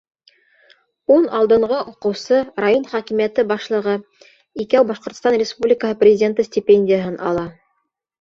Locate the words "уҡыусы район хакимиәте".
1.91-3.45